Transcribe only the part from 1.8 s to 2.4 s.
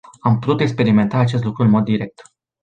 direct.